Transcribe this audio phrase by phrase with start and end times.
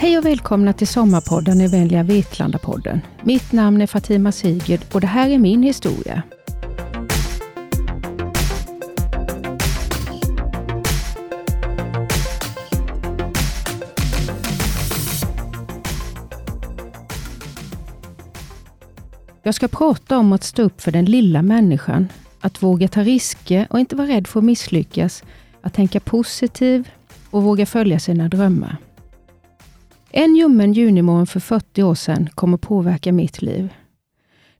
[0.00, 3.00] Hej och välkomna till Sommarpodden i vänliga Vetlanda-podden.
[3.22, 6.22] Mitt namn är Fatima Sigurd och det här är min historia.
[19.42, 22.08] Jag ska prata om att stå upp för den lilla människan,
[22.40, 25.24] att våga ta risker och inte vara rädd för att misslyckas,
[25.62, 26.88] att tänka positiv
[27.30, 28.76] och våga följa sina drömmar.
[30.10, 33.74] En ljummen junimorgon för 40 år sedan kommer påverka mitt liv.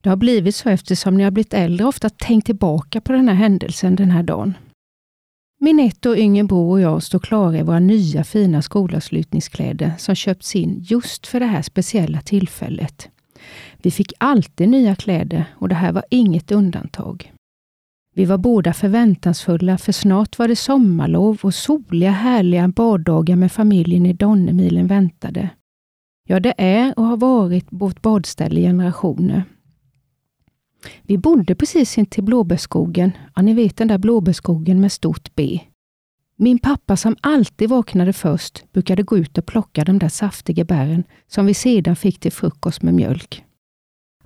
[0.01, 3.35] Det har blivit så eftersom när jag blivit äldre ofta tänkt tillbaka på den här
[3.35, 4.55] händelsen den här dagen.
[5.61, 10.15] Min ett år yngre bror och jag står klara i våra nya fina skolavslutningskläder som
[10.15, 13.09] köpts in just för det här speciella tillfället.
[13.83, 17.33] Vi fick alltid nya kläder och det här var inget undantag.
[18.19, 24.07] Vi var båda förväntansfulla för snart var det sommarlov och soliga härliga baddagar med familjen
[24.07, 25.51] i Donnemilen väntade.
[26.25, 29.45] Ja, det är och har varit vårt badställe i generationer.
[31.03, 33.13] Vi bodde precis intill blåbärsskogen.
[33.37, 35.61] Ja, ni vet den där blåbärsskogen med stort B.
[36.37, 41.05] Min pappa som alltid vaknade först brukade gå ut och plocka de där saftiga bären
[41.27, 43.45] som vi sedan fick till frukost med mjölk.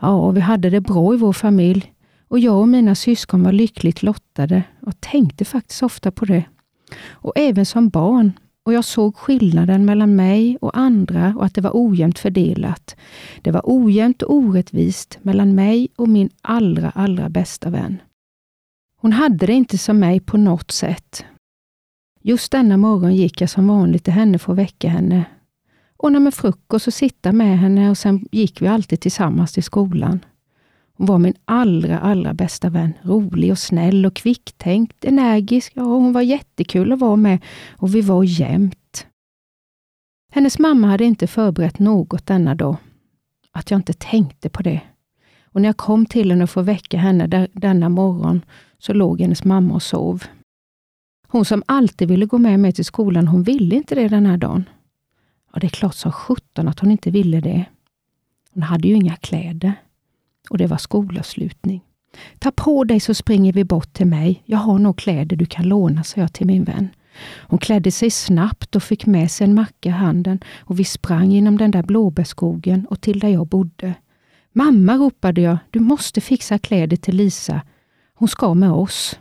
[0.01, 1.93] Ja, vi hade det bra i vår familj
[2.33, 6.45] och jag och mina syskon var lyckligt lottade och tänkte faktiskt ofta på det.
[7.11, 8.33] Och även som barn.
[8.65, 12.97] Och jag såg skillnaden mellan mig och andra och att det var ojämnt fördelat.
[13.43, 18.03] Det var ojämnt och orättvist mellan mig och min allra, allra bästa vän.
[18.97, 21.25] Hon hade det inte som mig på något sätt.
[22.23, 25.25] Just denna morgon gick jag som vanligt till henne för att väcka henne.
[25.97, 30.21] Ordna med frukost och sitta med henne och sen gick vi alltid tillsammans till skolan.
[31.03, 32.93] Hon var min allra, allra bästa vän.
[33.03, 35.73] Rolig och snäll och kvicktänkt, energisk.
[35.77, 37.39] Ja, hon var jättekul att vara med
[37.71, 39.07] och vi var jämt.
[40.33, 42.77] Hennes mamma hade inte förberett något denna dag.
[43.53, 44.81] Att jag inte tänkte på det.
[45.45, 48.45] Och när jag kom till henne för att väcka henne där, denna morgon
[48.79, 50.23] så låg hennes mamma och sov.
[51.29, 54.37] Hon som alltid ville gå med mig till skolan, hon ville inte det den här
[54.37, 54.65] dagen.
[55.53, 57.65] Ja, det är klart som sjutton att hon inte ville det.
[58.55, 59.75] Hon hade ju inga kläder
[60.51, 61.81] och det var skolavslutning.
[62.39, 64.43] Ta på dig så springer vi bort till mig.
[64.45, 66.89] Jag har nog kläder du kan låna, sa jag till min vän.
[67.41, 71.31] Hon klädde sig snabbt och fick med sig en macka i handen och vi sprang
[71.31, 73.95] genom den där blåbärsskogen och till där jag bodde.
[74.53, 77.63] Mamma, ropade jag, du måste fixa kläder till Lisa.
[78.15, 79.19] Hon ska med oss.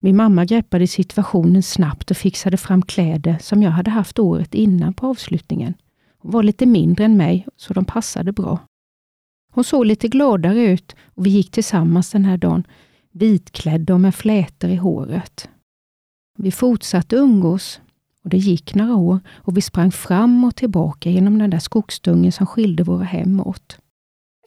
[0.00, 4.94] Min mamma greppade situationen snabbt och fixade fram kläder som jag hade haft året innan
[4.94, 5.74] på avslutningen.
[6.18, 8.58] Hon var lite mindre än mig, så de passade bra.
[9.54, 12.66] Hon såg lite gladare ut och vi gick tillsammans den här dagen,
[13.12, 15.48] vitklädda och med flätor i håret.
[16.38, 17.80] Vi fortsatte umgås
[18.24, 22.32] och det gick några år och vi sprang fram och tillbaka genom den där skogsdungen
[22.32, 23.78] som skilde våra hem åt.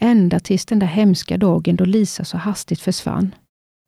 [0.02, 3.36] Ända tills den där hemska dagen då Lisa så hastigt försvann.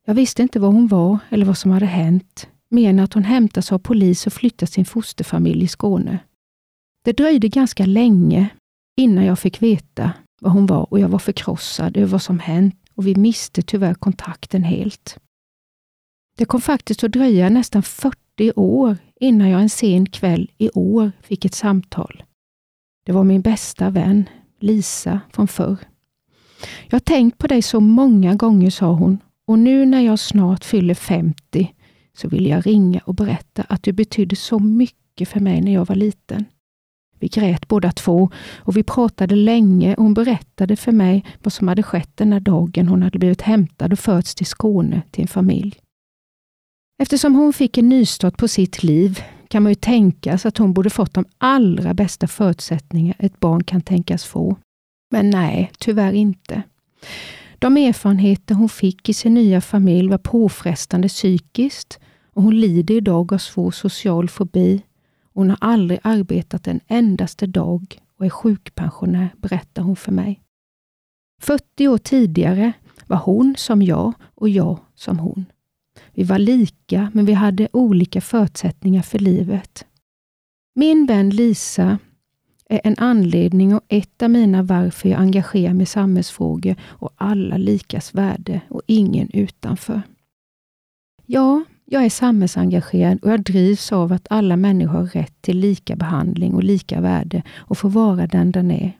[0.06, 3.24] Jag visste inte var hon var eller vad som hade hänt, mer än att hon
[3.24, 6.18] hämtats av polis och flyttat sin fosterfamilj i Skåne.
[7.04, 8.48] Det dröjde ganska länge
[8.96, 12.74] innan jag fick veta vad hon var och jag var förkrossad över vad som hänt
[12.94, 15.18] och vi miste tyvärr kontakten helt.
[16.36, 21.12] Det kom faktiskt att dröja nästan 40 år innan jag en sen kväll i år
[21.22, 22.22] fick ett samtal.
[23.06, 24.28] Det var min bästa vän,
[24.60, 25.76] Lisa från förr.
[26.86, 30.64] Jag har tänkt på dig så många gånger, sa hon, och nu när jag snart
[30.64, 31.74] fyller 50
[32.16, 35.86] så vill jag ringa och berätta att du betydde så mycket för mig när jag
[35.86, 36.44] var liten.
[37.18, 41.68] Vi grät båda två och vi pratade länge och hon berättade för mig vad som
[41.68, 45.28] hade skett den där dagen hon hade blivit hämtad och förts till Skåne till en
[45.28, 45.78] familj.
[47.02, 50.72] Eftersom hon fick en nystart på sitt liv kan man ju tänka sig att hon
[50.72, 54.56] borde fått de allra bästa förutsättningar ett barn kan tänkas få.
[55.10, 56.62] Men nej, tyvärr inte.
[57.58, 61.98] De erfarenheter hon fick i sin nya familj var påfrestande psykiskt
[62.34, 64.82] och hon lider idag av svår social fobi
[65.38, 70.40] hon har aldrig arbetat en endaste dag och är sjukpensionär, berättar hon för mig.
[71.40, 72.72] 40 år tidigare
[73.06, 75.44] var hon som jag och jag som hon.
[76.12, 79.86] Vi var lika, men vi hade olika förutsättningar för livet.
[80.74, 81.98] Min vän Lisa
[82.68, 87.56] är en anledning och ett av mina varför jag engagerar mig i samhällsfrågor och alla
[87.56, 90.02] likas värde och ingen utanför.
[91.26, 95.96] Ja, jag är samhällsengagerad och jag drivs av att alla människor har rätt till lika
[95.96, 98.92] behandling och lika värde och får vara den den är.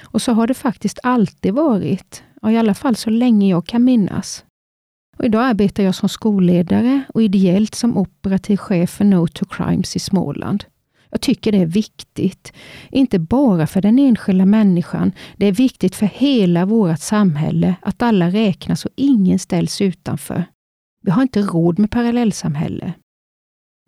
[0.00, 3.84] Och så har det faktiskt alltid varit, och i alla fall så länge jag kan
[3.84, 4.44] minnas.
[5.18, 9.96] Och idag arbetar jag som skolledare och ideellt som operativ chef för No to Crimes
[9.96, 10.64] i Småland.
[11.10, 12.52] Jag tycker det är viktigt.
[12.90, 15.12] Inte bara för den enskilda människan.
[15.36, 20.44] Det är viktigt för hela vårt samhälle att alla räknas och ingen ställs utanför.
[21.08, 22.92] Vi har inte råd med parallellsamhälle.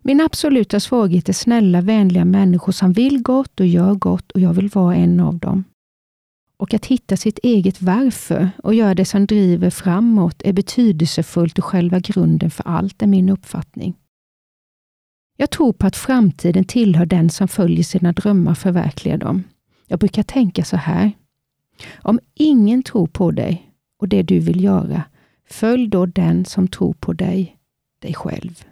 [0.03, 4.53] Min absoluta svaghet är snälla, vänliga människor som vill gott och gör gott och jag
[4.53, 5.63] vill vara en av dem.
[6.57, 11.65] Och att hitta sitt eget varför och göra det som driver framåt är betydelsefullt och
[11.65, 13.97] själva grunden för allt, är min uppfattning.
[15.37, 19.43] Jag tror på att framtiden tillhör den som följer sina drömmar och förverkligar dem.
[19.87, 21.11] Jag brukar tänka så här.
[22.01, 25.03] Om ingen tror på dig och det du vill göra,
[25.53, 27.57] följ då den som tror på dig,
[28.01, 28.63] dig själv.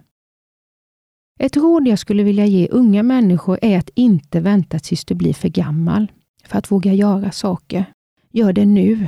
[1.39, 5.33] Ett råd jag skulle vilja ge unga människor är att inte vänta tills du blir
[5.33, 6.11] för gammal
[6.43, 7.85] för att våga göra saker.
[8.31, 9.07] Gör det nu.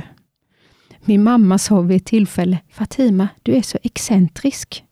[1.04, 4.84] Min mamma sa vid ett tillfälle, Fatima, du är så excentrisk.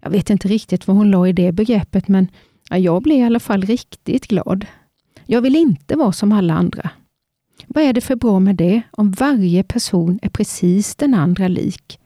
[0.00, 2.28] Jag vet inte riktigt vad hon la i det begreppet, men
[2.70, 4.66] jag blev i alla fall riktigt glad.
[5.26, 6.90] Jag vill inte vara som alla andra.
[7.66, 11.98] Vad är det för bra med det, om varje person är precis den andra lik?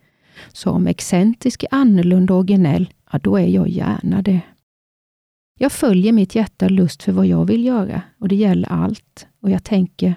[0.52, 4.40] Så om excentrisk är annorlunda och originell, ja då är jag gärna det.
[5.58, 9.26] Jag följer mitt hjärta och lust för vad jag vill göra och det gäller allt.
[9.40, 10.14] Och jag tänker,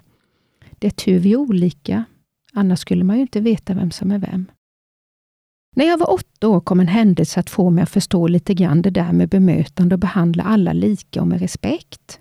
[0.79, 2.03] det är tur vi är olika,
[2.53, 4.45] annars skulle man ju inte veta vem som är vem.
[5.75, 8.81] När jag var åtta år kom en händelse att få mig att förstå lite grann
[8.81, 12.19] det där med bemötande och behandla alla lika och med respekt.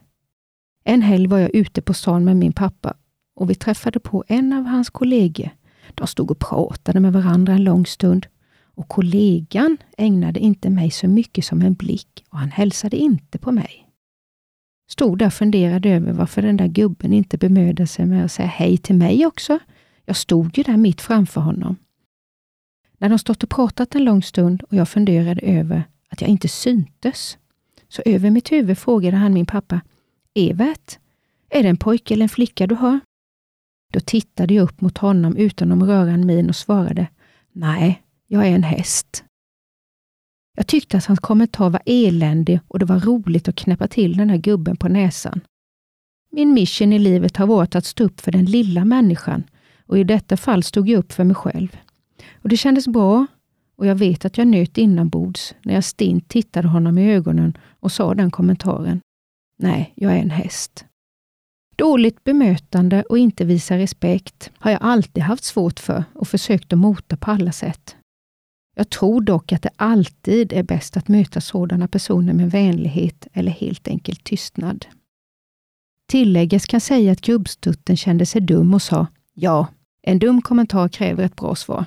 [0.84, 2.96] En helg var jag ute på stan med min pappa
[3.34, 5.50] och vi träffade på en av hans kollegor.
[5.94, 8.26] De stod och pratade med varandra en lång stund
[8.74, 13.52] och kollegan ägnade inte mig så mycket som en blick och han hälsade inte på
[13.52, 13.86] mig.
[14.90, 18.48] Stod där och funderade över varför den där gubben inte bemödade sig med att säga
[18.48, 19.58] hej till mig också.
[20.04, 21.76] Jag stod ju där mitt framför honom.
[22.98, 26.48] När de stått och pratat en lång stund och jag funderade över att jag inte
[26.48, 27.38] syntes,
[27.88, 29.80] så över mitt huvud frågade han min pappa,
[30.34, 30.98] Evert,
[31.50, 33.00] är det en pojke eller en flicka du har?
[33.90, 37.06] Då tittade jag upp mot honom utan att röra en min och svarade,
[37.52, 39.24] nej, jag är en häst.
[40.56, 44.30] Jag tyckte att hans kommentar var eländig och det var roligt att knäppa till den
[44.30, 45.40] här gubben på näsan.
[46.32, 49.44] Min mission i livet har varit att stå upp för den lilla människan
[49.86, 51.76] och i detta fall stod jag upp för mig själv.
[52.34, 53.26] Och Det kändes bra
[53.76, 57.92] och jag vet att jag nöt inombords när jag stint tittade honom i ögonen och
[57.92, 59.00] sa den kommentaren.
[59.58, 60.84] Nej, jag är en häst.
[61.80, 66.78] Dåligt bemötande och inte visa respekt har jag alltid haft svårt för och försökt att
[66.78, 67.96] mota på alla sätt.
[68.76, 73.52] Jag tror dock att det alltid är bäst att möta sådana personer med vänlighet eller
[73.52, 74.86] helt enkelt tystnad.
[76.08, 79.66] Tilläggas kan säga att gubbstutten kände sig dum och sa Ja,
[80.02, 81.84] en dum kommentar kräver ett bra svar.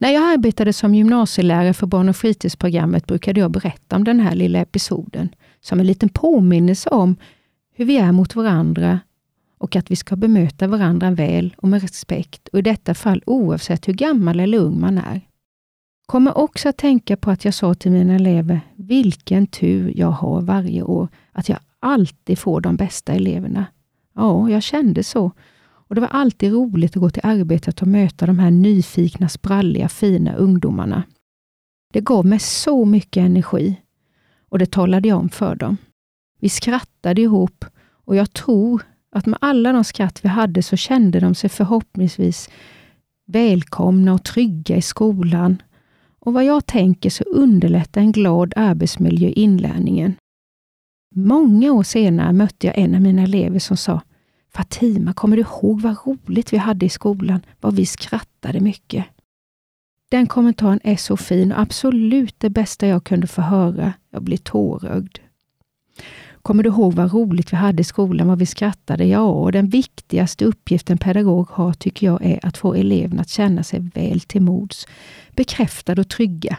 [0.00, 4.34] När jag arbetade som gymnasielärare för barn och fritidsprogrammet brukade jag berätta om den här
[4.34, 7.16] lilla episoden som en liten påminnelse om
[7.82, 9.00] hur vi är mot varandra
[9.58, 13.88] och att vi ska bemöta varandra väl och med respekt och i detta fall oavsett
[13.88, 15.20] hur gammal eller ung man är.
[16.06, 20.40] Kommer också att tänka på att jag sa till mina elever, vilken tur jag har
[20.40, 23.66] varje år att jag alltid får de bästa eleverna.
[24.14, 25.32] Ja, jag kände så.
[25.64, 29.88] Och Det var alltid roligt att gå till arbetet och möta de här nyfikna, spralliga,
[29.88, 31.02] fina ungdomarna.
[31.92, 33.80] Det gav mig så mycket energi
[34.48, 35.76] och det talade jag om för dem.
[36.42, 37.64] Vi skrattade ihop
[38.04, 38.82] och jag tror
[39.12, 42.50] att med alla de skratt vi hade så kände de sig förhoppningsvis
[43.26, 45.62] välkomna och trygga i skolan.
[46.18, 50.14] Och vad jag tänker så underlättar en glad arbetsmiljö inlärningen.
[51.14, 54.00] Många år senare mötte jag en av mina elever som sa
[54.54, 57.40] Fatima, kommer du ihåg vad roligt vi hade i skolan?
[57.60, 59.04] Vad vi skrattade mycket.
[60.10, 63.92] Den kommentaren är så fin och absolut det bästa jag kunde få höra.
[64.10, 65.18] Jag blir tårögd.
[66.42, 69.04] Kommer du ihåg vad roligt vi hade i skolan, vad vi skrattade?
[69.04, 73.62] Ja, och den viktigaste uppgiften pedagog har tycker jag är att få eleverna att känna
[73.62, 74.86] sig väl till mods,
[75.30, 76.58] bekräftade och trygga.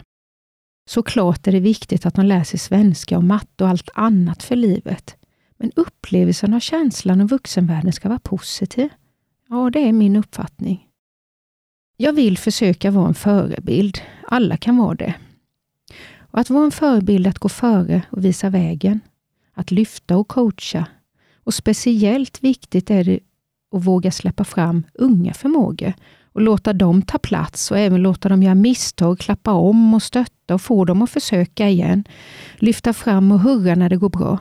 [0.90, 4.56] Såklart är det viktigt att de lär sig svenska och matte och allt annat för
[4.56, 5.16] livet.
[5.58, 8.90] Men upplevelsen av känslan och vuxenvärlden ska vara positiv.
[9.50, 10.88] Ja, det är min uppfattning.
[11.98, 14.02] Jag vill försöka vara en förebild.
[14.28, 15.14] Alla kan vara det.
[16.18, 19.00] Och Att vara en förebild är att gå före och visa vägen
[19.54, 20.86] att lyfta och coacha.
[21.44, 23.20] Och speciellt viktigt är det
[23.76, 25.94] att våga släppa fram unga förmågor
[26.34, 30.54] och låta dem ta plats och även låta dem göra misstag, klappa om och stötta
[30.54, 32.04] och få dem att försöka igen.
[32.56, 34.40] Lyfta fram och hurra när det går bra.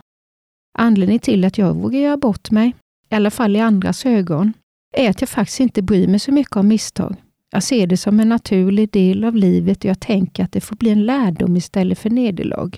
[0.79, 2.75] Anledningen till att jag vågar göra bort mig,
[3.11, 4.53] i alla fall i andras ögon,
[4.97, 7.17] är att jag faktiskt inte bryr mig så mycket om misstag.
[7.51, 10.77] Jag ser det som en naturlig del av livet och jag tänker att det får
[10.77, 12.71] bli en lärdom istället för nederlag.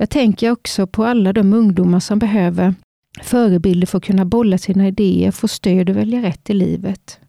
[0.00, 2.74] Jag tänker också på alla de ungdomar som behöver
[3.22, 7.20] förebilder för att kunna bolla sina idéer, få stöd och välja rätt i livet.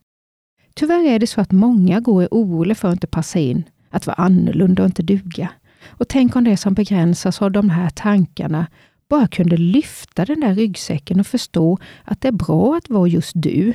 [0.74, 4.16] Tyvärr är det så att många går oroliga för att inte passa in, att vara
[4.16, 5.50] annorlunda och inte duga.
[5.88, 8.68] Och tänk om det som begränsas av de här tankarna
[9.10, 13.32] bara kunde lyfta den där ryggsäcken och förstå att det är bra att vara just
[13.36, 13.74] du.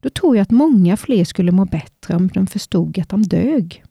[0.00, 3.85] Då tror jag att många fler skulle må bättre om de förstod att de dög.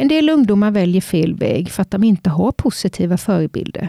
[0.00, 3.88] En del ungdomar väljer fel väg för att de inte har positiva förebilder.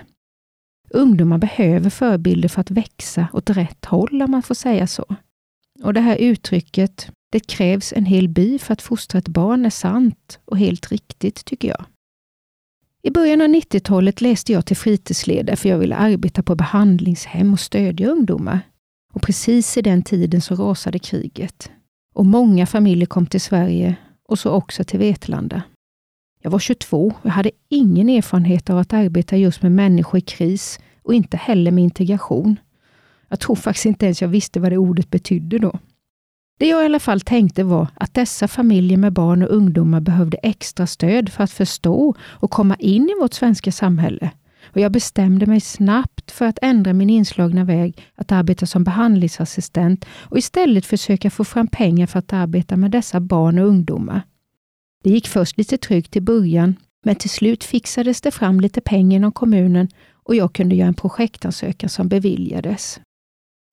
[0.90, 5.06] Ungdomar behöver förebilder för att växa åt rätt håll, om man får säga så.
[5.84, 9.70] Och det här uttrycket, det krävs en hel by för att fostra ett barn, är
[9.70, 11.86] sant och helt riktigt, tycker jag.
[13.02, 17.60] I början av 90-talet läste jag till fritidsledare för jag ville arbeta på behandlingshem och
[17.60, 18.60] stödja ungdomar.
[19.14, 21.72] Och precis i den tiden så rasade kriget.
[22.14, 23.96] Och många familjer kom till Sverige
[24.30, 25.64] och så också till Vetlanda.
[26.42, 30.80] Jag var 22 och hade ingen erfarenhet av att arbeta just med människor i kris
[31.04, 32.60] och inte heller med integration.
[33.30, 35.80] Jag tror faktiskt inte ens jag visste vad det ordet betydde då.
[36.60, 40.38] Det jag i alla fall tänkte var att dessa familjer med barn och ungdomar behövde
[40.38, 44.32] extra stöd för att förstå och komma in i vårt svenska samhälle.
[44.74, 50.06] Och jag bestämde mig snabbt för att ändra min inslagna väg att arbeta som behandlingsassistent
[50.20, 54.22] och istället försöka få fram pengar för att arbeta med dessa barn och ungdomar.
[55.04, 56.76] Det gick först lite trögt i början,
[57.06, 60.94] men till slut fixades det fram lite pengar inom kommunen och jag kunde göra en
[60.94, 63.00] projektansökan som beviljades.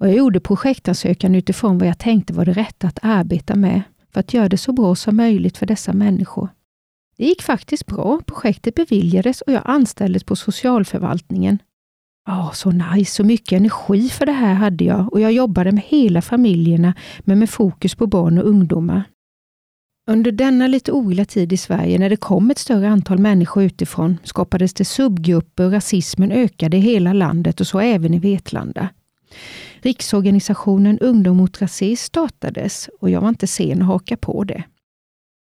[0.01, 4.21] Och jag gjorde projektansökan utifrån vad jag tänkte var det rätta att arbeta med för
[4.21, 6.49] att göra det så bra som möjligt för dessa människor.
[7.17, 8.21] Det gick faktiskt bra.
[8.27, 11.59] Projektet beviljades och jag anställdes på socialförvaltningen.
[12.27, 15.85] Ja, så nice, så mycket energi för det här hade jag och jag jobbade med
[15.87, 19.05] hela familjerna men med fokus på barn och ungdomar.
[20.09, 24.19] Under denna lite oroliga tid i Sverige, när det kom ett större antal människor utifrån,
[24.23, 28.89] skapades det subgrupper och rasismen ökade i hela landet och så även i Vetlanda.
[29.81, 34.65] Riksorganisationen Ungdom mot rasism startades och jag var inte sen att haka på det.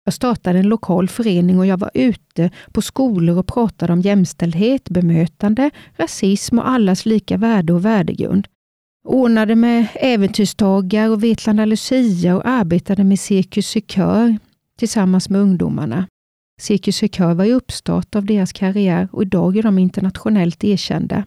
[0.04, 4.88] Jag startade en lokal förening och jag var ute på skolor och pratade om jämställdhet,
[4.88, 8.48] bemötande, rasism och allas lika värde och värdegrund.
[9.08, 14.36] Ordnade med äventyrsdagar och Vetlanda Lucia och arbetade med Cirkus i kör
[14.78, 16.06] tillsammans med ungdomarna.
[16.60, 21.24] Cirkus Cirkör var i uppstart av deras karriär och idag är de internationellt erkända.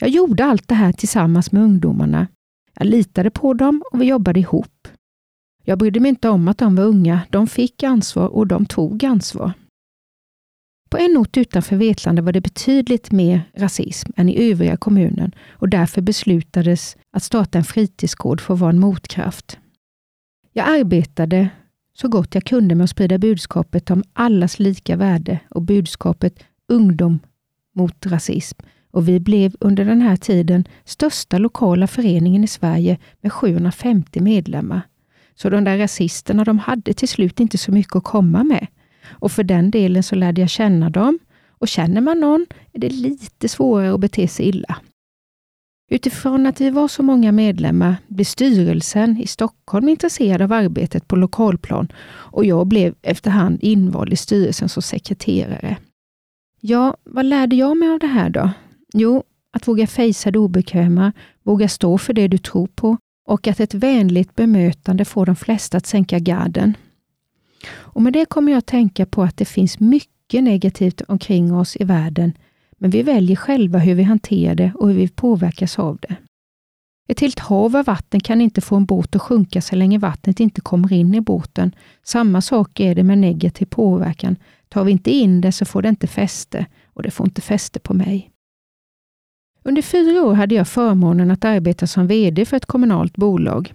[0.00, 2.26] Jag gjorde allt det här tillsammans med ungdomarna.
[2.74, 4.88] Jag litade på dem och vi jobbade ihop.
[5.64, 7.20] Jag brydde mig inte om att de var unga.
[7.30, 9.52] De fick ansvar och de tog ansvar.
[10.90, 15.68] På en ort utanför Vetlanda var det betydligt mer rasism än i övriga kommunen och
[15.68, 19.58] därför beslutades att starta en fritidsgård för att vara en motkraft.
[20.52, 21.50] Jag arbetade
[22.02, 27.18] så gott jag kunde med att sprida budskapet om allas lika värde och budskapet ungdom
[27.74, 28.58] mot rasism
[28.90, 34.82] och vi blev under den här tiden största lokala föreningen i Sverige med 750 medlemmar.
[35.34, 38.66] Så de där rasisterna de hade till slut inte så mycket att komma med.
[39.08, 41.18] Och för den delen så lärde jag känna dem.
[41.48, 44.76] Och känner man någon är det lite svårare att bete sig illa.
[45.92, 51.16] Utifrån att vi var så många medlemmar blev styrelsen i Stockholm intresserad av arbetet på
[51.16, 55.76] lokalplan och jag blev efterhand invald i styrelsen som sekreterare.
[56.60, 58.50] Ja, vad lärde jag mig av det här då?
[58.92, 62.96] Jo, att våga fejsa det obekväma, våga stå för det du tror på
[63.28, 66.76] och att ett vänligt bemötande får de flesta att sänka garden.
[67.70, 71.76] Och med det kommer jag att tänka på att det finns mycket negativt omkring oss
[71.76, 72.32] i världen,
[72.82, 76.16] men vi väljer själva hur vi hanterar det och hur vi påverkas av det.
[77.08, 80.40] Ett helt hav av vatten kan inte få en båt att sjunka så länge vattnet
[80.40, 81.74] inte kommer in i båten.
[82.02, 84.36] Samma sak är det med negativ påverkan.
[84.68, 87.80] Tar vi inte in det så får det inte fäste och det får inte fäste
[87.80, 88.30] på mig.
[89.64, 93.72] Under fyra år hade jag förmånen att arbeta som VD för ett kommunalt bolag.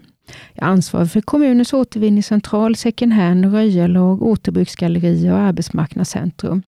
[0.53, 6.63] Jag ansvarade för kommunens återvinningscentral, second hand, röjarlag, återbruksgallerier och arbetsmarknadscentrum.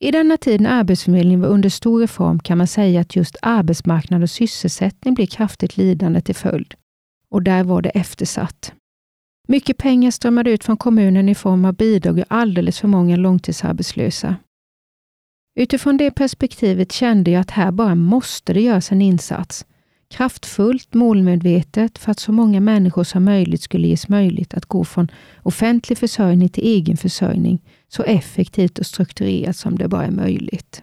[0.00, 4.22] I denna tid när Arbetsförmedlingen var under stor reform kan man säga att just arbetsmarknad
[4.22, 6.74] och sysselsättning blev kraftigt lidande till följd.
[7.30, 8.72] Och där var det eftersatt.
[9.48, 14.36] Mycket pengar strömmade ut från kommunen i form av bidrag och alldeles för många långtidsarbetslösa.
[15.60, 19.66] Utifrån det perspektivet kände jag att här bara måste det göras en insats.
[20.10, 25.10] Kraftfullt, målmedvetet för att så många människor som möjligt skulle ges möjlighet att gå från
[25.42, 30.82] offentlig försörjning till egen försörjning så effektivt och strukturerat som det bara är möjligt.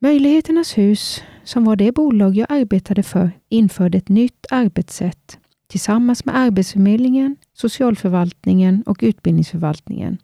[0.00, 6.36] Möjligheternas hus, som var det bolag jag arbetade för, införde ett nytt arbetssätt tillsammans med
[6.36, 10.18] Arbetsförmedlingen, socialförvaltningen och utbildningsförvaltningen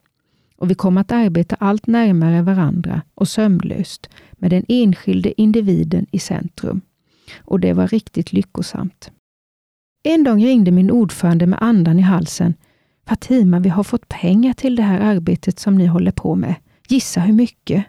[0.62, 6.18] och vi kom att arbeta allt närmare varandra och sömlöst med den enskilde individen i
[6.18, 6.80] centrum.
[7.40, 9.11] Och det var riktigt lyckosamt.
[10.02, 12.54] En dag ringde min ordförande med andan i halsen.
[13.06, 16.54] Fatima, vi har fått pengar till det här arbetet som ni håller på med.
[16.88, 17.85] Gissa hur mycket?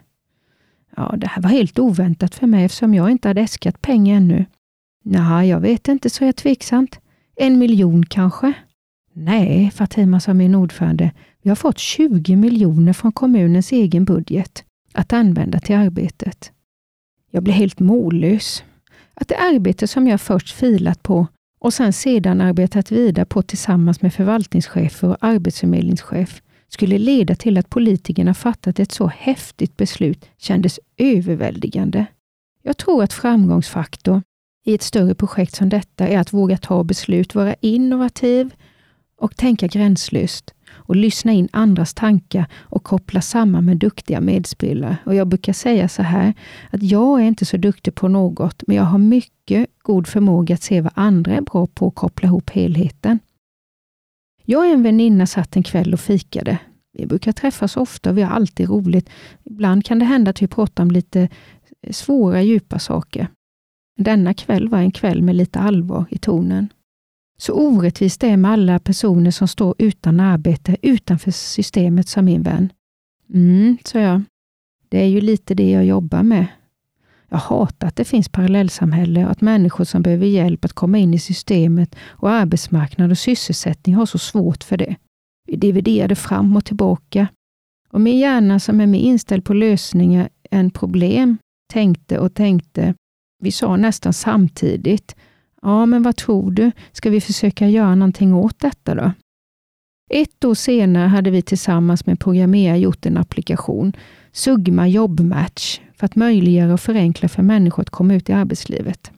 [0.96, 4.46] Ja, det här var helt oväntat för mig eftersom jag inte hade äskat pengar ännu.
[5.04, 7.00] Nej, jag vet inte, så jag tveksamt.
[7.36, 8.52] En miljon kanske?
[9.12, 11.12] Nej, Fatima sa min ordförande.
[11.42, 16.52] Vi har fått 20 miljoner från kommunens egen budget att använda till arbetet.
[17.30, 18.64] Jag blev helt mållös.
[19.14, 21.26] Att det arbete som jag först filat på
[21.64, 27.70] och sen sedan arbetat vidare på tillsammans med förvaltningschefer och arbetsförmedlingschef skulle leda till att
[27.70, 32.06] politikerna fattat ett så häftigt beslut kändes överväldigande.
[32.62, 34.22] Jag tror att framgångsfaktor
[34.64, 38.54] i ett större projekt som detta är att våga ta beslut, vara innovativ
[39.16, 44.96] och tänka gränslöst och lyssna in andras tankar och koppla samman med duktiga medspelare.
[45.06, 46.34] Och Jag brukar säga så här,
[46.70, 50.62] att jag är inte så duktig på något, men jag har mycket god förmåga att
[50.62, 53.18] se vad andra är bra på och koppla ihop helheten.
[54.44, 56.58] Jag och en väninna satt en kväll och fikade.
[56.92, 59.10] Vi brukar träffas ofta och vi har alltid roligt.
[59.44, 61.28] Ibland kan det hända att vi pratar om lite
[61.90, 63.28] svåra, djupa saker.
[63.96, 66.68] Denna kväll var en kväll med lite allvar i tonen.
[67.36, 72.42] Så orättvist det är med alla personer som står utan arbete utanför systemet, sa min
[72.42, 72.72] vän.
[73.34, 74.22] Mm, sa jag.
[74.88, 76.46] Det är ju lite det jag jobbar med.
[77.28, 81.14] Jag hatar att det finns parallellsamhälle och att människor som behöver hjälp att komma in
[81.14, 84.96] i systemet och arbetsmarknad och sysselsättning har så svårt för det.
[85.46, 87.28] Vi dividerade fram och tillbaka.
[87.90, 91.38] Och min hjärna som är mer inställd på lösningar än problem
[91.72, 92.94] tänkte och tänkte.
[93.42, 95.16] Vi sa nästan samtidigt.
[95.64, 96.72] Ja, men vad tror du?
[96.92, 99.12] Ska vi försöka göra någonting åt detta då?
[100.10, 103.92] Ett år senare hade vi tillsammans med Programmera gjort en applikation,
[104.32, 109.12] Sugma Jobbmatch, för att möjliggöra och förenkla för människor att komma ut i arbetslivet.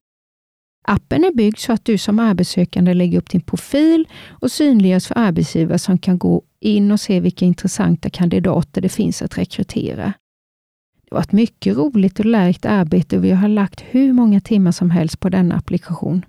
[0.88, 5.18] Appen är byggd så att du som arbetssökande lägger upp din profil och synliggörs för
[5.18, 10.12] arbetsgivare som kan gå in och se vilka intressanta kandidater det finns att rekrytera.
[11.08, 14.72] Det var ett mycket roligt och lärkt arbete och vi har lagt hur många timmar
[14.72, 16.24] som helst på denna applikation.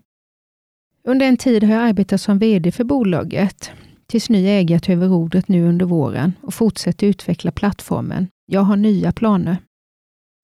[1.09, 3.71] Under en tid har jag arbetat som VD för bolaget,
[4.07, 8.27] tills ny ägare tog över rodret nu under våren och fortsätter utveckla plattformen.
[8.45, 9.57] Jag har nya planer.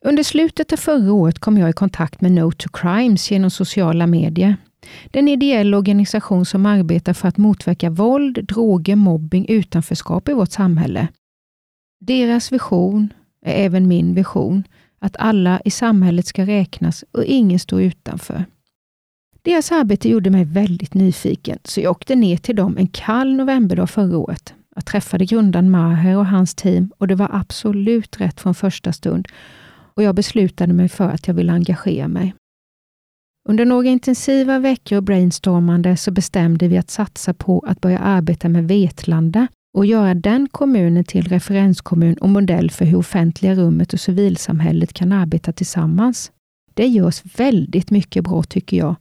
[0.06, 4.08] Under slutet av förra året kom jag i kontakt med No to Crimes genom sociala
[4.08, 4.58] medier.
[5.12, 10.34] Det är en ideell organisation som arbetar för att motverka våld, droger, mobbing, utanförskap i
[10.34, 11.08] vårt samhälle.
[12.00, 13.14] Deras vision
[13.46, 14.64] är även min vision,
[15.00, 18.46] att alla i samhället ska räknas och ingen står utanför.
[19.46, 23.90] Deras arbete gjorde mig väldigt nyfiken, så jag åkte ner till dem en kall novemberdag
[23.90, 24.54] förra året.
[24.76, 29.28] Jag träffade grundaren Maher och hans team och det var absolut rätt från första stund
[29.96, 32.34] och jag beslutade mig för att jag ville engagera mig.
[33.50, 38.50] Under några intensiva veckor och brainstormande så bestämde vi att satsa på att börja arbeta
[38.50, 44.00] med Vetlanda och göra den kommunen till referenskommun och modell för hur offentliga rummet och
[44.00, 46.32] civilsamhället kan arbeta tillsammans.
[46.74, 48.96] Det görs väldigt mycket bra tycker jag,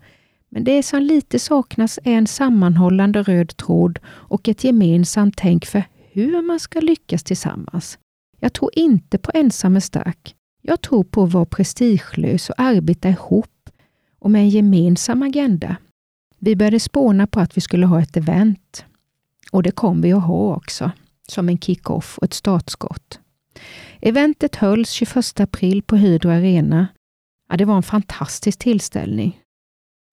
[0.55, 5.85] men det som lite saknas är en sammanhållande röd tråd och ett gemensamt tänk för
[6.11, 7.99] hur man ska lyckas tillsammans.
[8.41, 10.35] Jag tror inte på ensam är stark.
[10.62, 13.71] Jag tror på att vara prestigelös och arbeta ihop
[14.19, 15.77] och med en gemensam agenda.
[16.38, 18.85] Vi började spåna på att vi skulle ha ett event.
[19.53, 20.91] Och det kom vi att ha också,
[21.29, 23.21] som en kick-off och ett startskott.
[24.01, 26.87] Eventet hölls 21 april på Hydro Arena.
[27.49, 29.38] Ja, det var en fantastisk tillställning.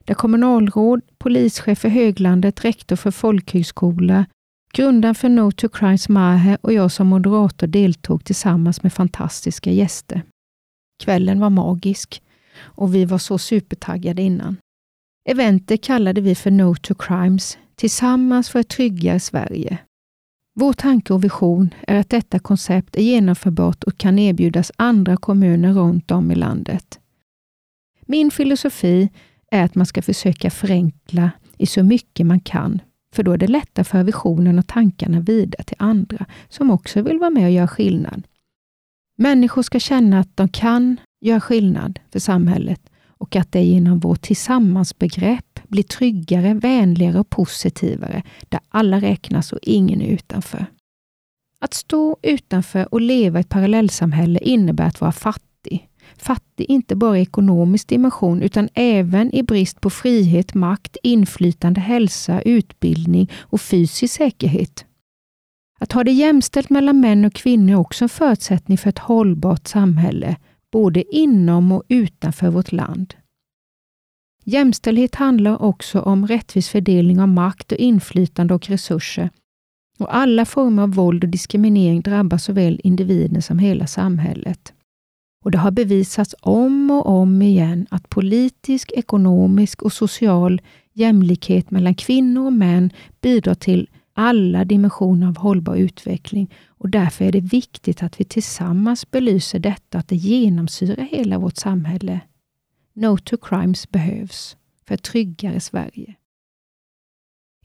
[0.09, 4.25] Där kommunalråd, polischef för Höglandet, rektor för folkhögskola,
[4.73, 10.21] grundaren för No to Crimes Mahe och jag som moderator deltog tillsammans med fantastiska gäster.
[11.03, 12.21] Kvällen var magisk
[12.57, 14.57] och vi var så supertaggade innan.
[15.29, 19.77] Eventet kallade vi för No to Crimes, tillsammans för ett tryggare Sverige.
[20.59, 25.73] Vår tanke och vision är att detta koncept är genomförbart och kan erbjudas andra kommuner
[25.73, 26.99] runt om i landet.
[28.05, 29.09] Min filosofi
[29.51, 32.81] är att man ska försöka förenkla i så mycket man kan,
[33.15, 37.19] för då är det lättare för visionen och tankarna vidare till andra som också vill
[37.19, 38.23] vara med och göra skillnad.
[39.17, 44.21] Människor ska känna att de kan göra skillnad för samhället och att det genom vårt
[44.21, 50.65] tillsammansbegrepp blir tryggare, vänligare och positivare, där alla räknas och ingen är utanför.
[51.59, 55.48] Att stå utanför och leva i ett parallellsamhälle innebär att vara fattig.
[56.17, 62.41] Fattig inte bara i ekonomisk dimension utan även i brist på frihet, makt, inflytande, hälsa,
[62.41, 64.85] utbildning och fysisk säkerhet.
[65.79, 69.67] Att ha det jämställt mellan män och kvinnor är också en förutsättning för ett hållbart
[69.67, 70.35] samhälle,
[70.71, 73.13] både inom och utanför vårt land.
[74.43, 79.29] Jämställdhet handlar också om rättvis fördelning av makt och inflytande och resurser.
[79.99, 84.73] Och Alla former av våld och diskriminering drabbar såväl individen som hela samhället.
[85.49, 90.61] Och Det har bevisats om och om igen att politisk, ekonomisk och social
[90.93, 97.31] jämlikhet mellan kvinnor och män bidrar till alla dimensioner av hållbar utveckling och därför är
[97.31, 102.19] det viktigt att vi tillsammans belyser detta, att det genomsyrar hela vårt samhälle.
[102.93, 104.57] No to crimes behövs
[104.87, 106.15] för ett tryggare Sverige.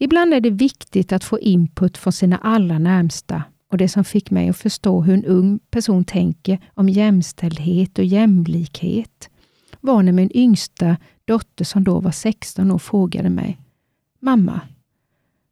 [0.00, 3.42] Ibland är det viktigt att få input från sina allra närmsta
[3.74, 8.04] och det som fick mig att förstå hur en ung person tänker om jämställdhet och
[8.04, 9.30] jämlikhet
[9.80, 13.58] var när min yngsta dotter som då var 16 år frågade mig
[14.20, 14.60] Mamma,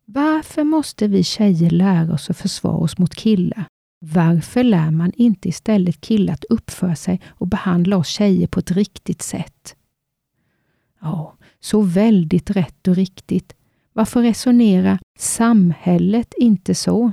[0.05, 3.65] varför måste vi tjejer lära oss att försvara oss mot killar?
[3.99, 8.71] Varför lär man inte istället killar att uppföra sig och behandla oss tjejer på ett
[8.71, 9.77] riktigt sätt?
[11.01, 13.55] Ja, så väldigt rätt och riktigt.
[13.93, 17.13] Varför resonerar samhället inte så?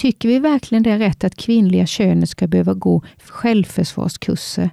[0.00, 4.70] Tycker vi verkligen det är rätt att kvinnliga könet ska behöva gå självförsvarskurser?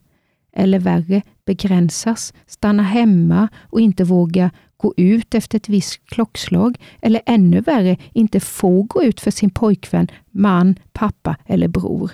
[0.53, 7.21] Eller värre, begränsas, stanna hemma och inte våga gå ut efter ett visst klockslag eller
[7.25, 12.11] ännu värre, inte få gå ut för sin pojkvän, man, pappa eller bror.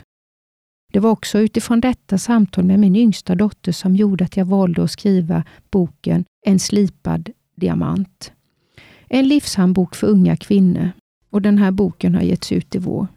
[0.94, 4.84] Det var också utifrån detta samtal med min yngsta dotter som gjorde att jag valde
[4.84, 8.32] att skriva boken En slipad diamant.
[9.10, 10.92] En livshandbok för unga kvinnor
[11.34, 13.08] och den här boken har getts ut i vår.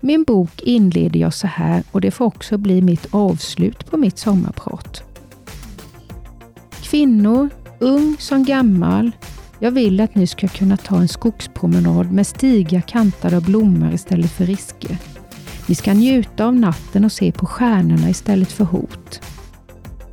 [0.00, 4.18] Min bok inleder jag så här och det får också bli mitt avslut på mitt
[4.18, 5.02] sommarprat.
[6.82, 9.10] Kvinnor, ung som gammal,
[9.58, 14.30] jag vill att ni ska kunna ta en skogspromenad med stigar kantade av blommor istället
[14.30, 14.98] för risker.
[15.66, 19.20] Ni ska njuta av natten och se på stjärnorna istället för hot.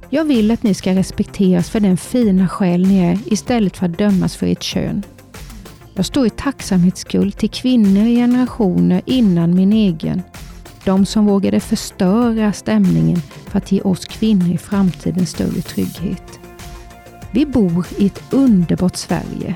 [0.10, 3.98] Jag vill att ni ska respekteras för den fina själ ni är istället för att
[3.98, 5.04] dömas för ert kön.
[5.96, 10.22] Jag står i tacksamhetsskuld till kvinnor i generationer innan min egen.
[10.86, 16.40] De som vågade förstöra stämningen för att ge oss kvinnor i framtiden större trygghet.
[17.32, 19.56] Vi bor i ett underbart Sverige.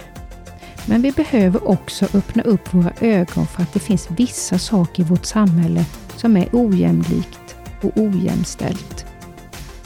[0.86, 5.06] Men vi behöver också öppna upp våra ögon för att det finns vissa saker i
[5.06, 9.06] vårt samhälle som är ojämlikt och ojämställt.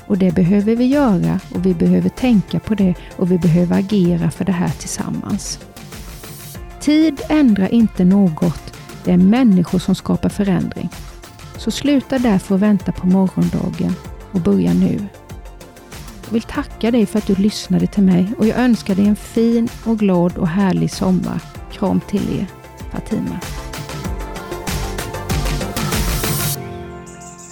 [0.07, 4.31] Och det behöver vi göra och vi behöver tänka på det och vi behöver agera
[4.31, 5.59] för det här tillsammans.
[6.81, 8.73] Tid ändrar inte något.
[9.03, 10.89] Det är människor som skapar förändring.
[11.57, 13.93] Så sluta därför att vänta på morgondagen
[14.31, 15.07] och börja nu.
[16.25, 19.15] Jag vill tacka dig för att du lyssnade till mig och jag önskar dig en
[19.15, 21.41] fin och glad och härlig sommar.
[21.71, 22.45] Kram till er,
[22.91, 23.39] Fatima.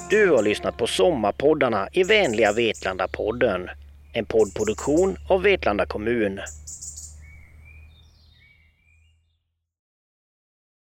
[0.10, 3.70] Du har lyssnat på Sommarpoddarna i vänliga Vetlanda-podden.
[4.14, 6.40] En poddproduktion av Vetlanda kommun.